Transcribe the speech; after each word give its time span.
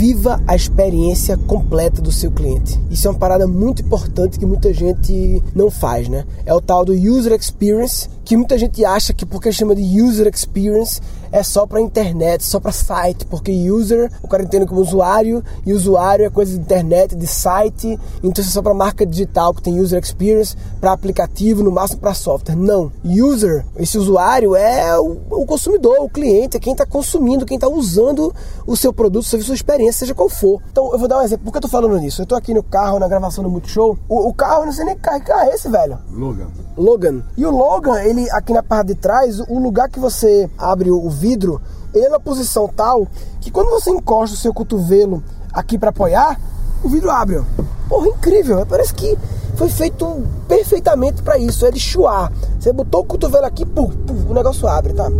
viva 0.00 0.40
a 0.46 0.56
experiência 0.56 1.36
completa 1.36 2.00
do 2.00 2.10
seu 2.10 2.30
cliente. 2.30 2.80
Isso 2.90 3.06
é 3.06 3.10
uma 3.10 3.18
parada 3.18 3.46
muito 3.46 3.82
importante 3.82 4.38
que 4.38 4.46
muita 4.46 4.72
gente 4.72 5.42
não 5.54 5.70
faz, 5.70 6.08
né? 6.08 6.24
É 6.46 6.54
o 6.54 6.60
tal 6.60 6.86
do 6.86 6.94
user 6.94 7.38
experience, 7.38 8.08
que 8.24 8.34
muita 8.34 8.56
gente 8.56 8.82
acha 8.82 9.12
que 9.12 9.26
porque 9.26 9.52
chama 9.52 9.74
de 9.74 10.00
user 10.00 10.26
experience 10.26 11.02
é 11.32 11.42
só 11.42 11.66
para 11.66 11.80
internet, 11.80 12.44
só 12.44 12.58
para 12.58 12.72
site, 12.72 13.24
porque 13.26 13.52
user, 13.70 14.10
o 14.22 14.28
cara 14.28 14.42
entende 14.42 14.66
como 14.66 14.80
usuário, 14.80 15.44
e 15.64 15.72
usuário 15.72 16.24
é 16.24 16.30
coisa 16.30 16.52
de 16.52 16.58
internet, 16.58 17.14
de 17.14 17.26
site, 17.26 17.98
então 18.22 18.42
isso 18.42 18.50
é 18.50 18.54
só 18.54 18.62
para 18.62 18.74
marca 18.74 19.06
digital 19.06 19.54
que 19.54 19.62
tem 19.62 19.80
user 19.80 20.02
experience, 20.02 20.56
para 20.80 20.92
aplicativo, 20.92 21.62
no 21.62 21.70
máximo 21.70 22.00
para 22.00 22.14
software. 22.14 22.56
Não, 22.56 22.90
user, 23.04 23.64
esse 23.76 23.98
usuário 23.98 24.54
é 24.56 24.98
o, 24.98 25.18
o 25.30 25.46
consumidor, 25.46 25.98
o 26.00 26.08
cliente, 26.08 26.56
é 26.56 26.60
quem 26.60 26.72
está 26.72 26.86
consumindo, 26.86 27.46
quem 27.46 27.56
está 27.56 27.68
usando 27.68 28.34
o 28.66 28.76
seu 28.76 28.92
produto, 28.92 29.24
serviço, 29.24 29.48
sua 29.48 29.54
experiência, 29.54 30.00
seja 30.00 30.14
qual 30.14 30.28
for. 30.28 30.60
Então 30.70 30.92
eu 30.92 30.98
vou 30.98 31.08
dar 31.08 31.18
um 31.18 31.22
exemplo, 31.22 31.44
por 31.44 31.52
que 31.52 31.58
eu 31.58 31.62
tô 31.62 31.68
falando 31.68 31.98
nisso? 31.98 32.22
Eu 32.22 32.26
tô 32.26 32.34
aqui 32.34 32.54
no 32.54 32.62
carro, 32.62 32.98
na 32.98 33.08
gravação 33.08 33.42
do 33.44 33.50
Multishow, 33.50 33.98
o, 34.08 34.28
o 34.28 34.34
carro, 34.34 34.64
não 34.64 34.72
sei 34.72 34.84
nem 34.84 34.94
que 34.94 35.02
carro, 35.02 35.20
que 35.20 35.26
carro 35.26 35.50
é 35.50 35.54
esse, 35.54 35.68
velho? 35.68 35.98
Logan. 36.10 36.48
Logan. 36.76 37.22
E 37.36 37.44
o 37.44 37.50
Logan, 37.50 38.00
ele 38.02 38.30
aqui 38.30 38.52
na 38.52 38.62
parte 38.62 38.88
de 38.88 38.94
trás, 38.94 39.40
o 39.40 39.58
lugar 39.58 39.88
que 39.88 39.98
você 39.98 40.48
abre 40.56 40.90
o 40.90 41.10
vidro, 41.20 41.60
ele 41.94 42.06
é 42.06 42.08
uma 42.08 42.18
posição 42.18 42.66
tal 42.66 43.06
que 43.40 43.50
quando 43.50 43.68
você 43.68 43.90
encosta 43.90 44.34
o 44.34 44.38
seu 44.38 44.54
cotovelo 44.54 45.22
aqui 45.52 45.78
para 45.78 45.90
apoiar, 45.90 46.40
o 46.82 46.88
vidro 46.88 47.10
abre. 47.10 47.42
Porra, 47.88 48.08
incrível. 48.08 48.64
Parece 48.66 48.94
que 48.94 49.18
foi 49.56 49.68
feito 49.68 50.22
perfeitamente 50.48 51.22
para 51.22 51.36
isso, 51.38 51.66
é 51.66 51.70
de 51.70 51.78
chuar. 51.78 52.32
Você 52.58 52.72
botou 52.72 53.02
o 53.02 53.04
cotovelo 53.04 53.44
aqui, 53.44 53.66
puf, 53.66 53.94
puf, 53.98 54.26
o 54.26 54.32
negócio 54.32 54.66
abre, 54.66 54.94
tá? 54.94 55.10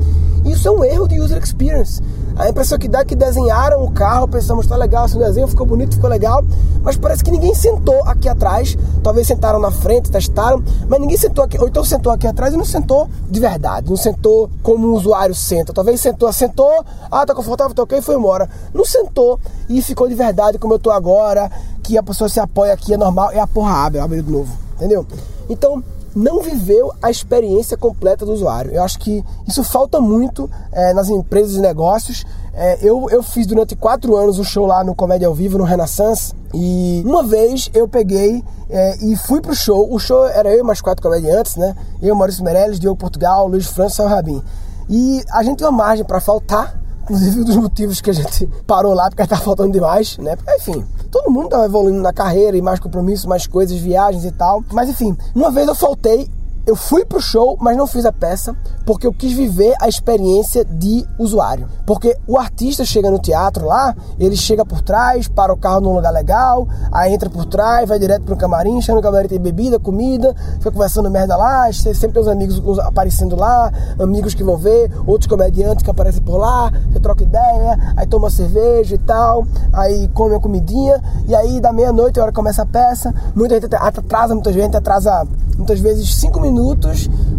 Isso 0.50 0.66
é 0.66 0.70
um 0.70 0.84
erro 0.84 1.06
de 1.06 1.20
user 1.20 1.40
experience. 1.42 2.02
A 2.36 2.48
impressão 2.48 2.78
que 2.78 2.88
dá 2.88 3.00
é 3.00 3.04
que 3.04 3.14
desenharam 3.14 3.84
o 3.84 3.90
carro, 3.90 4.26
pensamos, 4.26 4.66
tá 4.66 4.76
legal 4.76 5.06
esse 5.06 5.16
desenho, 5.16 5.46
ficou 5.46 5.66
bonito, 5.66 5.94
ficou 5.94 6.10
legal, 6.10 6.42
mas 6.82 6.96
parece 6.96 7.22
que 7.22 7.30
ninguém 7.30 7.54
sentou 7.54 8.02
aqui 8.04 8.28
atrás. 8.28 8.76
Talvez 9.02 9.26
sentaram 9.26 9.60
na 9.60 9.70
frente, 9.70 10.10
testaram, 10.10 10.62
mas 10.88 11.00
ninguém 11.00 11.16
sentou 11.16 11.44
aqui, 11.44 11.58
ou 11.60 11.68
então 11.68 11.84
sentou 11.84 12.12
aqui 12.12 12.26
atrás 12.26 12.52
e 12.52 12.56
não 12.56 12.64
sentou 12.64 13.08
de 13.28 13.38
verdade, 13.38 13.88
não 13.88 13.96
sentou 13.96 14.50
como 14.62 14.88
um 14.88 14.94
usuário 14.94 15.34
senta. 15.34 15.72
Talvez 15.72 16.00
sentou, 16.00 16.32
sentou, 16.32 16.84
ah, 17.10 17.24
tá 17.24 17.34
confortável, 17.34 17.74
tá 17.74 17.82
ok, 17.82 18.00
foi 18.02 18.16
embora. 18.16 18.48
Não 18.74 18.84
sentou 18.84 19.38
e 19.68 19.80
ficou 19.82 20.08
de 20.08 20.14
verdade 20.14 20.58
como 20.58 20.74
eu 20.74 20.78
tô 20.78 20.90
agora, 20.90 21.50
que 21.82 21.96
a 21.96 22.02
pessoa 22.02 22.28
se 22.28 22.40
apoia 22.40 22.72
aqui, 22.72 22.94
é 22.94 22.96
normal, 22.96 23.30
é 23.32 23.38
a 23.38 23.46
porra 23.46 23.86
abre, 23.86 24.00
abre 24.00 24.22
de 24.22 24.30
novo, 24.30 24.50
entendeu? 24.76 25.06
Então, 25.48 25.82
não 26.14 26.40
viveu 26.42 26.92
a 27.02 27.10
experiência 27.10 27.76
completa 27.76 28.24
do 28.24 28.32
usuário. 28.32 28.72
Eu 28.72 28.82
acho 28.82 28.98
que 28.98 29.24
isso 29.46 29.62
falta 29.62 30.00
muito 30.00 30.50
é, 30.72 30.92
nas 30.92 31.08
empresas 31.08 31.52
de 31.52 31.60
negócios. 31.60 32.24
É, 32.52 32.78
eu, 32.82 33.08
eu 33.10 33.22
fiz 33.22 33.46
durante 33.46 33.76
quatro 33.76 34.16
anos 34.16 34.38
o 34.38 34.42
um 34.42 34.44
show 34.44 34.66
lá 34.66 34.82
no 34.82 34.94
Comédia 34.94 35.28
ao 35.28 35.34
Vivo, 35.34 35.58
no 35.58 35.64
Renaissance, 35.64 36.34
e 36.52 37.02
uma 37.06 37.22
vez 37.22 37.70
eu 37.72 37.86
peguei 37.86 38.42
é, 38.68 38.96
e 39.04 39.16
fui 39.16 39.40
pro 39.40 39.54
show. 39.54 39.92
O 39.92 39.98
show 39.98 40.26
era 40.26 40.50
eu 40.50 40.60
e 40.60 40.62
mais 40.62 40.80
quatro 40.80 41.02
comediantes, 41.02 41.56
né? 41.56 41.74
Eu, 42.02 42.14
Maurício 42.14 42.44
Meirelles, 42.44 42.80
Diogo 42.80 42.98
Portugal, 42.98 43.46
Luiz 43.46 43.66
França 43.66 44.02
e 44.02 44.06
Rabin. 44.06 44.42
E 44.88 45.22
a 45.32 45.42
gente 45.42 45.58
tem 45.58 45.66
uma 45.66 45.84
margem 45.84 46.04
para 46.04 46.20
faltar, 46.20 46.79
inclusive 47.10 47.40
um 47.40 47.44
dos 47.44 47.56
motivos 47.56 48.00
que 48.00 48.10
a 48.10 48.12
gente 48.12 48.46
parou 48.66 48.94
lá, 48.94 49.10
porque 49.10 49.26
tá 49.26 49.36
faltando 49.36 49.72
demais, 49.72 50.16
né? 50.18 50.36
Enfim, 50.56 50.84
todo 51.10 51.30
mundo 51.30 51.48
tá 51.48 51.64
evoluindo 51.64 52.00
na 52.00 52.12
carreira 52.12 52.56
e 52.56 52.62
mais 52.62 52.78
compromissos, 52.78 53.26
mais 53.26 53.46
coisas, 53.46 53.76
viagens 53.76 54.24
e 54.24 54.30
tal. 54.30 54.62
Mas 54.72 54.88
enfim, 54.88 55.16
uma 55.34 55.50
vez 55.50 55.66
eu 55.66 55.74
faltei 55.74 56.28
eu 56.70 56.76
fui 56.76 57.04
pro 57.04 57.20
show, 57.20 57.56
mas 57.60 57.76
não 57.76 57.84
fiz 57.84 58.06
a 58.06 58.12
peça 58.12 58.54
porque 58.86 59.04
eu 59.04 59.12
quis 59.12 59.32
viver 59.32 59.74
a 59.80 59.88
experiência 59.88 60.64
de 60.64 61.04
usuário. 61.18 61.68
Porque 61.84 62.16
o 62.28 62.38
artista 62.38 62.84
chega 62.84 63.10
no 63.10 63.18
teatro 63.18 63.66
lá, 63.66 63.94
ele 64.20 64.36
chega 64.36 64.64
por 64.64 64.80
trás, 64.80 65.26
para 65.26 65.52
o 65.52 65.56
carro 65.56 65.80
num 65.80 65.94
lugar 65.94 66.12
legal, 66.12 66.68
aí 66.92 67.12
entra 67.12 67.28
por 67.28 67.44
trás, 67.44 67.88
vai 67.88 67.98
direto 67.98 68.22
pro 68.22 68.36
camarim, 68.36 68.80
chega 68.80 68.94
no 68.94 69.02
camarim 69.02 69.26
tem 69.26 69.40
bebida, 69.40 69.80
comida, 69.80 70.32
fica 70.58 70.70
conversando 70.70 71.10
merda 71.10 71.36
lá, 71.36 71.72
sempre 71.72 72.12
tem 72.12 72.22
os 72.22 72.28
amigos 72.28 72.78
aparecendo 72.78 73.34
lá, 73.34 73.72
amigos 73.98 74.32
que 74.32 74.44
vão 74.44 74.56
ver, 74.56 74.92
outros 75.06 75.28
comediantes 75.28 75.82
que 75.82 75.90
aparecem 75.90 76.22
por 76.22 76.36
lá, 76.36 76.70
você 76.92 77.00
troca 77.00 77.24
ideia, 77.24 77.94
aí 77.96 78.06
toma 78.06 78.30
cerveja 78.30 78.94
e 78.94 78.98
tal, 78.98 79.44
aí 79.72 80.06
come 80.14 80.36
a 80.36 80.40
comidinha, 80.40 81.02
e 81.26 81.34
aí 81.34 81.60
da 81.60 81.72
meia-noite, 81.72 82.20
a 82.20 82.22
hora 82.22 82.32
começa 82.32 82.62
a 82.62 82.66
peça, 82.66 83.12
muita 83.34 83.60
gente 83.60 83.74
atrasa, 83.74 84.34
muita 84.34 84.52
gente 84.52 84.76
atrasa 84.76 85.26
muitas 85.56 85.80
vezes 85.80 86.14
cinco 86.14 86.40
minutos 86.40 86.59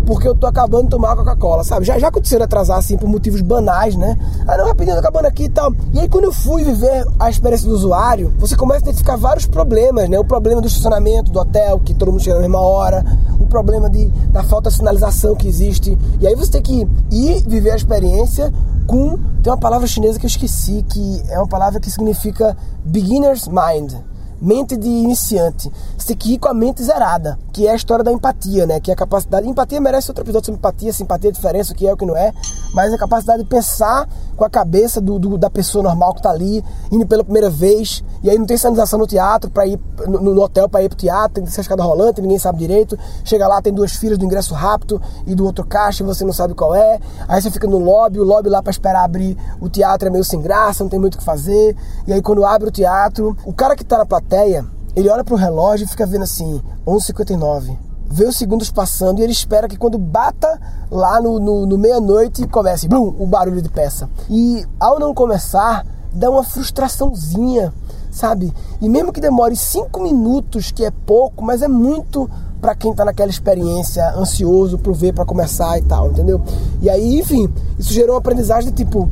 porque 0.05 0.27
eu 0.27 0.35
tô 0.35 0.47
acabando 0.47 0.83
de 0.83 0.89
tomar 0.89 1.15
Coca-Cola, 1.15 1.63
sabe? 1.63 1.85
Já, 1.85 1.97
já 1.99 2.07
aconteceu 2.07 2.41
atrasar 2.41 2.77
assim 2.77 2.97
por 2.97 3.07
motivos 3.07 3.41
banais, 3.41 3.95
né? 3.95 4.17
Ah, 4.47 4.57
não, 4.57 4.67
rapidinho, 4.67 4.95
tô 4.95 4.99
acabando 4.99 5.25
aqui 5.25 5.43
e 5.43 5.49
tal. 5.49 5.73
E 5.93 5.99
aí 5.99 6.09
quando 6.09 6.25
eu 6.25 6.33
fui 6.33 6.63
viver 6.63 7.05
a 7.19 7.29
experiência 7.29 7.67
do 7.67 7.75
usuário, 7.75 8.33
você 8.37 8.55
começa 8.55 8.81
a 8.81 8.83
identificar 8.83 9.15
vários 9.15 9.45
problemas, 9.45 10.09
né? 10.09 10.19
O 10.19 10.25
problema 10.25 10.61
do 10.61 10.67
estacionamento 10.67 11.31
do 11.31 11.39
hotel, 11.39 11.79
que 11.79 11.93
todo 11.93 12.11
mundo 12.11 12.21
chega 12.21 12.35
na 12.35 12.41
mesma 12.41 12.61
hora, 12.61 13.05
o 13.39 13.45
problema 13.45 13.89
de, 13.89 14.07
da 14.31 14.43
falta 14.43 14.69
de 14.69 14.75
sinalização 14.75 15.35
que 15.35 15.47
existe. 15.47 15.97
E 16.19 16.27
aí 16.27 16.35
você 16.35 16.51
tem 16.51 16.61
que 16.61 16.87
ir 17.11 17.43
viver 17.47 17.71
a 17.71 17.75
experiência 17.75 18.51
com. 18.87 19.17
Tem 19.41 19.51
uma 19.51 19.57
palavra 19.57 19.87
chinesa 19.87 20.19
que 20.19 20.25
eu 20.25 20.29
esqueci, 20.29 20.83
que 20.87 21.23
é 21.29 21.37
uma 21.37 21.47
palavra 21.47 21.79
que 21.79 21.89
significa 21.89 22.55
beginner's 22.85 23.47
mind 23.47 23.93
mente 24.41 24.75
de 24.75 24.87
iniciante. 24.87 25.71
Você 25.97 26.07
tem 26.07 26.17
que 26.17 26.33
ir 26.33 26.39
com 26.39 26.47
a 26.47 26.53
mente 26.53 26.83
zerada, 26.83 27.37
que 27.53 27.67
é 27.67 27.71
a 27.71 27.75
história 27.75 28.03
da 28.03 28.11
empatia, 28.11 28.65
né? 28.65 28.79
Que 28.79 28.89
é 28.89 28.93
a 28.93 28.97
capacidade. 28.97 29.47
Empatia 29.47 29.79
merece 29.79 30.09
outro 30.09 30.23
episódio 30.23 30.47
sobre 30.47 30.59
empatia, 30.59 30.91
simpatia, 30.91 31.29
a 31.29 31.33
diferença, 31.33 31.73
o 31.73 31.75
que 31.75 31.87
é 31.87 31.93
o 31.93 31.97
que 31.97 32.05
não 32.05 32.17
é. 32.17 32.33
Mas 32.73 32.91
a 32.91 32.97
capacidade 32.97 33.43
de 33.43 33.49
pensar 33.49 34.09
com 34.35 34.43
a 34.43 34.49
cabeça 34.49 34.99
do, 34.99 35.19
do 35.19 35.37
da 35.37 35.49
pessoa 35.49 35.83
normal 35.83 36.15
que 36.15 36.21
tá 36.21 36.31
ali, 36.31 36.63
indo 36.91 37.05
pela 37.05 37.23
primeira 37.23 37.49
vez, 37.49 38.03
e 38.23 38.29
aí 38.29 38.37
não 38.37 38.45
tem 38.45 38.57
sinalização 38.57 38.97
no 38.97 39.05
teatro 39.05 39.51
para 39.51 39.67
ir 39.67 39.79
no, 40.07 40.19
no 40.19 40.41
hotel 40.41 40.67
para 40.67 40.81
ir 40.81 40.89
pro 40.89 40.97
teatro, 40.97 41.35
tem 41.35 41.43
que 41.43 41.51
ser 41.51 41.61
escada 41.61 41.83
rolante, 41.83 42.21
ninguém 42.21 42.39
sabe 42.39 42.57
direito. 42.57 42.97
Chega 43.23 43.47
lá, 43.47 43.61
tem 43.61 43.71
duas 43.71 43.91
filas 43.91 44.17
do 44.17 44.25
ingresso 44.25 44.53
rápido 44.55 44.99
e 45.27 45.35
do 45.35 45.45
outro 45.45 45.65
caixa, 45.65 46.01
e 46.01 46.05
você 46.05 46.23
não 46.23 46.33
sabe 46.33 46.55
qual 46.55 46.73
é. 46.73 46.99
Aí 47.27 47.41
você 47.41 47.51
fica 47.51 47.67
no 47.67 47.77
lobby, 47.77 48.19
o 48.19 48.23
lobby 48.23 48.49
lá 48.49 48.63
para 48.63 48.71
esperar 48.71 49.03
abrir 49.03 49.37
o 49.59 49.69
teatro 49.69 50.07
é 50.07 50.11
meio 50.11 50.23
sem 50.23 50.41
graça, 50.41 50.83
não 50.83 50.89
tem 50.89 50.99
muito 50.99 51.15
o 51.15 51.17
que 51.19 51.23
fazer. 51.23 51.75
E 52.07 52.13
aí 52.13 52.21
quando 52.21 52.43
abre 52.45 52.69
o 52.69 52.71
teatro, 52.71 53.37
o 53.45 53.53
cara 53.53 53.75
que 53.75 53.83
tá 53.83 53.99
na 53.99 54.05
plateia 54.05 54.30
plateia, 54.31 54.65
ele 54.95 55.09
olha 55.09 55.25
pro 55.25 55.35
relógio 55.35 55.83
e 55.83 55.87
fica 55.87 56.05
vendo 56.05 56.23
assim, 56.23 56.61
11h59. 56.87 57.77
Vê 58.09 58.25
os 58.25 58.37
segundos 58.37 58.71
passando 58.71 59.19
e 59.19 59.23
ele 59.23 59.31
espera 59.33 59.67
que 59.67 59.77
quando 59.77 59.97
bata 59.97 60.59
lá 60.89 61.21
no, 61.21 61.37
no, 61.37 61.65
no 61.65 61.77
meia-noite 61.77 62.47
comece 62.47 62.87
blum, 62.87 63.13
o 63.19 63.27
barulho 63.27 63.61
de 63.61 63.69
peça. 63.69 64.09
E 64.29 64.65
ao 64.79 64.99
não 64.99 65.13
começar, 65.13 65.85
dá 66.13 66.29
uma 66.29 66.43
frustraçãozinha, 66.43 67.73
sabe? 68.09 68.53
E 68.81 68.87
mesmo 68.87 69.11
que 69.11 69.21
demore 69.21 69.55
cinco 69.55 70.01
minutos, 70.01 70.71
que 70.71 70.85
é 70.85 70.91
pouco, 70.91 71.43
mas 71.43 71.61
é 71.61 71.67
muito 71.67 72.29
para 72.61 72.75
quem 72.75 72.93
tá 72.93 73.03
naquela 73.03 73.29
experiência 73.29 74.13
ansioso 74.15 74.77
pro 74.77 74.93
ver 74.93 75.13
para 75.13 75.25
começar 75.25 75.77
e 75.77 75.81
tal, 75.81 76.11
entendeu? 76.11 76.41
E 76.81 76.89
aí, 76.89 77.19
enfim, 77.19 77.51
isso 77.77 77.91
gerou 77.91 78.15
uma 78.15 78.19
aprendizagem 78.19 78.69
de 78.71 78.83
tipo, 78.83 79.09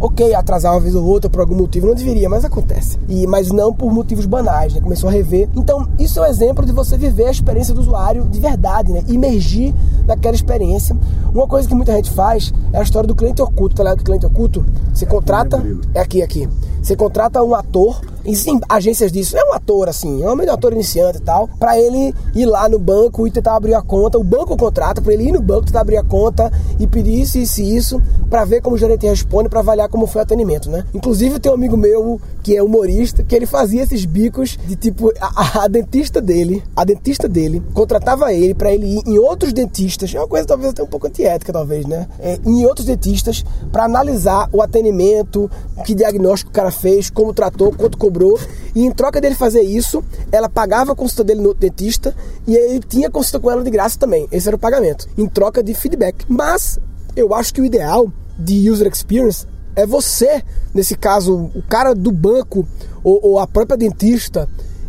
ok, 0.00 0.34
atrasar 0.34 0.72
uma 0.72 0.80
vez 0.80 0.94
ou 0.94 1.04
outra 1.04 1.28
por 1.28 1.40
algum 1.40 1.54
motivo, 1.54 1.86
não 1.86 1.94
deveria, 1.94 2.28
mas 2.28 2.44
acontece. 2.44 2.98
E, 3.08 3.26
mas 3.26 3.50
não 3.50 3.72
por 3.72 3.92
motivos 3.92 4.26
banais, 4.26 4.74
né? 4.74 4.80
Começou 4.80 5.08
a 5.08 5.12
rever. 5.12 5.48
Então, 5.54 5.86
isso 5.98 6.20
é 6.20 6.22
um 6.22 6.26
exemplo 6.26 6.64
de 6.64 6.72
você 6.72 6.96
viver 6.96 7.26
a 7.26 7.30
experiência 7.30 7.74
do 7.74 7.80
usuário 7.80 8.24
de 8.24 8.40
verdade, 8.40 8.92
né? 8.92 9.02
Imergir 9.08 9.74
naquela 10.06 10.34
experiência. 10.34 10.96
Uma 11.32 11.46
coisa 11.46 11.68
que 11.68 11.74
muita 11.74 11.92
gente 11.92 12.10
faz 12.10 12.52
é 12.72 12.78
a 12.78 12.82
história 12.82 13.06
do 13.06 13.14
cliente 13.14 13.42
oculto, 13.42 13.76
tá 13.76 13.82
ligado? 13.82 14.00
O 14.00 14.04
cliente 14.04 14.26
oculto, 14.26 14.64
você 14.92 15.06
contrata. 15.06 15.62
É 15.94 16.00
aqui, 16.00 16.22
aqui. 16.22 16.48
Você 16.82 16.96
contrata 16.96 17.42
um 17.42 17.54
ator 17.54 18.00
Existem 18.28 18.60
agências 18.68 19.10
disso. 19.10 19.38
É 19.38 19.44
um 19.44 19.54
ator, 19.54 19.88
assim, 19.88 20.22
é 20.22 20.30
um 20.30 20.36
meio 20.36 20.52
ator 20.52 20.74
iniciante 20.74 21.16
e 21.16 21.22
tal, 21.22 21.48
para 21.58 21.78
ele 21.78 22.14
ir 22.34 22.44
lá 22.44 22.68
no 22.68 22.78
banco 22.78 23.26
e 23.26 23.30
tentar 23.30 23.56
abrir 23.56 23.72
a 23.72 23.80
conta. 23.80 24.18
O 24.18 24.24
banco 24.24 24.54
contrata 24.54 25.00
para 25.00 25.14
ele 25.14 25.28
ir 25.28 25.32
no 25.32 25.40
banco, 25.40 25.64
tentar 25.64 25.80
abrir 25.80 25.96
a 25.96 26.04
conta 26.04 26.52
e 26.78 26.86
pedir 26.86 27.22
isso, 27.22 27.38
isso 27.38 27.62
e 27.62 27.74
isso, 27.74 28.02
para 28.28 28.44
ver 28.44 28.60
como 28.60 28.76
o 28.76 28.78
gerente 28.78 29.06
responde, 29.06 29.48
para 29.48 29.60
avaliar 29.60 29.88
como 29.88 30.06
foi 30.06 30.20
o 30.20 30.22
atendimento, 30.24 30.70
né? 30.70 30.84
Inclusive, 30.92 31.40
tem 31.40 31.50
um 31.50 31.54
amigo 31.54 31.76
meu 31.76 32.20
que 32.42 32.54
é 32.54 32.62
humorista, 32.62 33.22
que 33.22 33.34
ele 33.34 33.46
fazia 33.46 33.82
esses 33.82 34.04
bicos 34.04 34.58
de 34.66 34.76
tipo, 34.76 35.10
a, 35.20 35.64
a 35.64 35.68
dentista 35.68 36.20
dele, 36.20 36.62
a 36.76 36.84
dentista 36.84 37.26
dele, 37.28 37.62
contratava 37.72 38.32
ele 38.32 38.54
para 38.54 38.72
ele 38.72 38.98
ir 38.98 39.02
em 39.06 39.18
outros 39.18 39.52
dentistas, 39.54 40.14
é 40.14 40.18
uma 40.18 40.28
coisa 40.28 40.46
talvez 40.46 40.70
até 40.70 40.82
um 40.82 40.86
pouco 40.86 41.06
antiética, 41.06 41.52
talvez, 41.52 41.86
né? 41.86 42.06
É, 42.18 42.38
em 42.44 42.66
outros 42.66 42.86
dentistas, 42.86 43.42
para 43.72 43.84
analisar 43.84 44.48
o 44.52 44.60
atendimento, 44.60 45.50
que 45.84 45.94
diagnóstico 45.94 46.50
o 46.50 46.54
cara 46.54 46.70
fez, 46.70 47.08
como 47.08 47.32
tratou, 47.32 47.72
quanto 47.72 47.96
cobrou 47.96 48.17
cobrou. 48.18 48.38
E 48.74 48.84
em 48.84 48.90
troca 48.90 49.20
dele 49.20 49.34
fazer 49.34 49.62
isso, 49.62 50.02
ela 50.32 50.48
pagava 50.48 50.92
a 50.92 50.94
consulta 50.94 51.24
dele 51.24 51.40
no 51.40 51.54
dentista 51.54 52.14
e 52.46 52.56
ele 52.56 52.80
tinha 52.80 53.10
consulta 53.10 53.40
com 53.40 53.50
ela 53.50 53.62
de 53.62 53.70
graça 53.70 53.98
também. 53.98 54.26
Esse 54.32 54.48
era 54.48 54.56
o 54.56 54.58
pagamento, 54.58 55.08
em 55.16 55.26
troca 55.26 55.62
de 55.62 55.72
feedback. 55.74 56.24
Mas 56.28 56.78
eu 57.16 57.32
acho 57.34 57.54
que 57.54 57.60
o 57.60 57.64
ideal 57.64 58.10
de 58.38 58.68
user 58.70 58.90
experience 58.92 59.46
é 59.74 59.86
você, 59.86 60.42
nesse 60.74 60.96
caso, 60.96 61.50
o 61.54 61.62
cara 61.62 61.94
do 61.94 62.10
banco 62.10 62.66
ou, 63.02 63.20
ou 63.22 63.38
a 63.38 63.46
própria 63.46 63.76
dentista, 63.76 64.48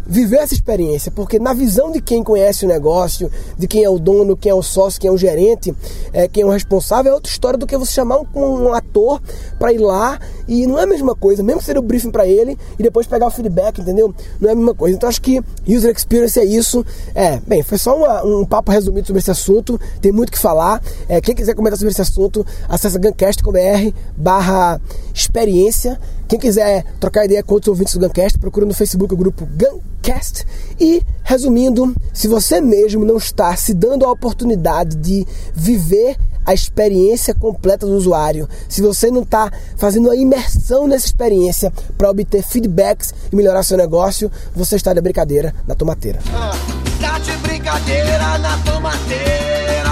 viver 0.10 0.38
essa 0.38 0.56
experiência, 0.56 1.12
porque 1.12 1.38
na 1.38 1.54
visão 1.54 1.92
de 1.92 2.02
quem 2.02 2.24
conhece 2.24 2.66
o 2.66 2.68
negócio, 2.68 3.32
de 3.56 3.68
quem 3.68 3.84
é 3.84 3.90
o 3.90 4.00
dono, 4.00 4.36
quem 4.36 4.50
é 4.50 4.56
o 4.56 4.64
sócio, 4.64 5.00
quem 5.00 5.08
é 5.08 5.14
o 5.14 5.18
gerente, 5.18 5.72
é, 6.12 6.28
quem 6.28 6.42
é 6.42 6.46
o 6.48 6.50
responsável, 6.50 7.12
é 7.12 7.16
outra 7.16 7.32
história 7.32 7.60
do 7.60 7.68
que 7.68 7.78
você 7.78 7.92
chamar 7.92 8.20
um, 8.20 8.28
um 8.36 8.74
ator 8.74 9.22
para 9.60 9.72
ir 9.72 9.78
lá 9.78 10.20
e 10.50 10.66
não 10.66 10.80
é 10.80 10.84
a 10.84 10.88
mesma 10.88 11.16
coisa, 11.16 11.44
mesmo 11.44 11.60
que 11.60 11.66
seja 11.66 11.78
o 11.78 11.84
briefing 11.84 12.10
para 12.10 12.28
ele 12.28 12.58
e 12.78 12.82
depois 12.82 13.06
pegar 13.06 13.28
o 13.28 13.30
feedback, 13.32 13.80
entendeu? 13.80 14.14
Não 14.42 14.50
é 14.50 14.54
a 14.54 14.56
mesma 14.56 14.74
coisa. 14.74 14.96
Então 14.96 15.08
acho 15.08 15.22
que 15.22 15.40
user 15.68 15.96
experience 15.96 16.40
é 16.40 16.44
isso. 16.44 16.84
É, 17.14 17.40
bem, 17.46 17.62
foi 17.62 17.78
só 17.78 17.96
uma, 17.96 18.26
um 18.26 18.44
papo 18.44 18.72
resumido 18.72 19.06
sobre 19.06 19.20
esse 19.20 19.30
assunto, 19.30 19.80
tem 20.02 20.12
muito 20.12 20.32
que 20.32 20.40
falar. 20.40 20.82
É, 21.08 21.22
quem 21.22 21.36
quiser 21.36 21.54
comentar 21.54 21.78
sobre 21.78 21.92
esse 21.92 22.02
assunto, 22.02 22.44
acessa 22.68 22.98
gancast.com.br 22.98 23.96
barra 24.18 24.82
experiência. 25.14 26.00
Quem 26.28 26.40
quiser 26.40 26.84
trocar 27.00 27.26
ideia 27.26 27.44
com 27.44 27.54
outros 27.54 27.70
ouvintes 27.70 27.94
do 27.94 28.00
Guncast, 28.00 28.40
procura 28.40 28.66
no 28.66 28.74
Facebook 28.74 29.14
o 29.14 29.18
grupo 29.18 29.48
Guncast. 29.48 30.46
E, 30.80 31.02
resumindo, 31.24 31.96
se 32.14 32.28
você 32.28 32.60
mesmo 32.60 33.06
não 33.06 33.18
está 33.18 33.56
se 33.56 33.74
dando 33.74 34.06
a 34.06 34.12
oportunidade 34.12 34.96
de 34.96 35.26
viver 35.54 36.18
a 36.50 36.54
experiência 36.54 37.36
completa 37.36 37.86
do 37.86 37.94
usuário, 37.94 38.50
se 38.68 38.82
você 38.82 39.12
não 39.12 39.22
está 39.22 39.52
fazendo 39.78 40.10
a 40.10 40.16
imersão 40.16 40.88
nessa 40.88 41.06
experiência 41.06 41.72
para 41.96 42.10
obter 42.10 42.42
feedbacks 42.42 43.14
e 43.32 43.36
melhorar 43.36 43.62
seu 43.62 43.78
negócio, 43.78 44.32
você 44.56 44.76
está 44.76 44.92
de 44.92 45.00
brincadeira 45.00 45.54
na 45.68 45.76
tomateira. 45.76 46.20
Ah, 46.34 46.52
tá 47.00 47.20
de 47.20 47.38
brincadeira 47.38 48.40
na 48.40 48.58
tomateira. 48.64 49.90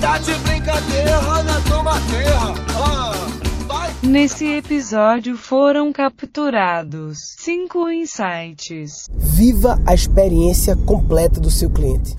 Tá 0.00 0.18
de 0.18 0.34
brincadeira 0.36 1.20
na 1.42 1.60
tomateira. 1.68 2.38
Ah. 2.74 3.12
Nesse 4.02 4.46
episódio 4.46 5.36
foram 5.36 5.92
capturados 5.92 7.18
cinco 7.38 7.90
insights. 7.90 9.10
Viva 9.14 9.78
a 9.86 9.92
experiência 9.92 10.74
completa 10.74 11.38
do 11.38 11.50
seu 11.50 11.68
cliente. 11.68 12.16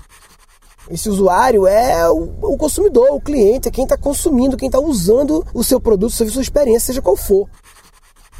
Esse 0.90 1.08
usuário 1.08 1.66
é 1.66 2.08
o, 2.10 2.34
o 2.42 2.56
consumidor, 2.56 3.10
o 3.12 3.20
cliente, 3.20 3.68
é 3.68 3.70
quem 3.70 3.84
está 3.84 3.96
consumindo, 3.96 4.56
quem 4.56 4.68
está 4.68 4.78
usando 4.78 5.44
o 5.54 5.64
seu 5.64 5.80
produto, 5.80 6.12
serviço, 6.12 6.34
sua 6.34 6.42
experiência, 6.42 6.86
seja 6.86 7.02
qual 7.02 7.16
for. 7.16 7.48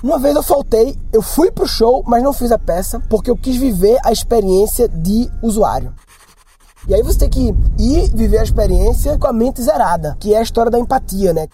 Uma 0.03 0.19
vez 0.19 0.37
eu 0.37 0.43
faltei, 0.43 0.95
eu 1.13 1.23
fui 1.23 1.51
pro 1.51 1.67
show, 1.67 2.05
mas 2.07 2.23
não 2.23 2.33
fiz 2.35 2.53
a 2.53 2.59
peça 2.59 3.01
porque 3.09 3.31
eu 3.31 3.37
quis 3.37 3.57
viver 3.57 3.99
a 4.05 4.13
experiência 4.13 4.87
de 4.87 5.31
usuário. 5.43 5.95
E 6.87 6.95
aí 6.95 7.03
você 7.03 7.21
tem 7.21 7.31
que 7.31 7.55
ir 7.79 8.11
viver 8.15 8.39
a 8.39 8.43
experiência 8.43 9.17
com 9.17 9.27
a 9.27 9.33
mente 9.33 9.63
zerada, 9.63 10.15
que 10.21 10.35
é 10.35 10.39
a 10.39 10.43
história 10.43 10.71
da 10.71 10.79
empatia, 10.79 11.33
né? 11.33 11.49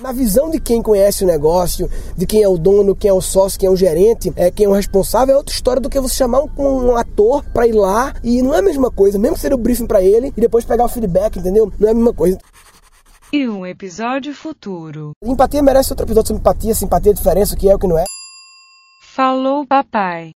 Na 0.00 0.12
visão 0.12 0.48
de 0.48 0.60
quem 0.60 0.80
conhece 0.80 1.24
o 1.24 1.26
negócio, 1.26 1.90
de 2.16 2.24
quem 2.24 2.40
é 2.40 2.48
o 2.48 2.56
dono, 2.56 2.94
quem 2.94 3.08
é 3.10 3.12
o 3.12 3.20
sócio, 3.20 3.58
quem 3.58 3.66
é 3.66 3.70
o 3.70 3.76
gerente, 3.76 4.32
é 4.36 4.48
quem 4.48 4.66
é 4.66 4.68
o 4.68 4.72
responsável, 4.72 5.34
é 5.34 5.38
outra 5.38 5.52
história 5.52 5.82
do 5.82 5.90
que 5.90 5.98
você 5.98 6.14
chamar 6.14 6.40
um, 6.42 6.50
um 6.56 6.96
ator 6.96 7.44
para 7.52 7.66
ir 7.66 7.72
lá 7.72 8.14
e 8.22 8.40
não 8.40 8.54
é 8.54 8.60
a 8.60 8.62
mesma 8.62 8.92
coisa, 8.92 9.18
mesmo 9.18 9.34
que 9.34 9.40
seja 9.40 9.56
o 9.56 9.58
briefing 9.58 9.88
para 9.88 10.00
ele 10.00 10.32
e 10.36 10.40
depois 10.40 10.64
pegar 10.64 10.84
o 10.84 10.88
feedback, 10.88 11.40
entendeu? 11.40 11.72
Não 11.80 11.88
é 11.88 11.90
a 11.90 11.94
mesma 11.94 12.14
coisa. 12.14 12.38
E 13.32 13.48
um 13.48 13.66
episódio 13.66 14.32
futuro. 14.32 15.10
Empatia 15.22 15.62
merece 15.62 15.92
outro 15.92 16.06
episódio 16.06 16.28
sobre 16.28 16.40
empatia, 16.40 16.74
simpatia, 16.74 17.12
diferença, 17.12 17.54
o 17.54 17.58
que 17.58 17.68
é 17.68 17.74
o 17.74 17.78
que 17.78 17.88
não 17.88 17.98
é. 17.98 18.04
Falou, 19.02 19.66
papai. 19.66 20.30